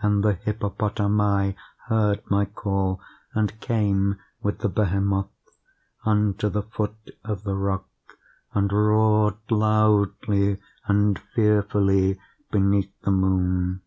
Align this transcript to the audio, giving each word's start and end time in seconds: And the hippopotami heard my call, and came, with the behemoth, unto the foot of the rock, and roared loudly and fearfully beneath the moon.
And 0.00 0.24
the 0.24 0.32
hippopotami 0.32 1.54
heard 1.86 2.28
my 2.28 2.44
call, 2.44 3.00
and 3.34 3.60
came, 3.60 4.18
with 4.42 4.58
the 4.58 4.68
behemoth, 4.68 5.28
unto 6.04 6.48
the 6.48 6.62
foot 6.64 6.96
of 7.22 7.44
the 7.44 7.54
rock, 7.54 7.86
and 8.52 8.72
roared 8.72 9.36
loudly 9.48 10.56
and 10.86 11.20
fearfully 11.20 12.18
beneath 12.50 12.90
the 13.02 13.12
moon. 13.12 13.82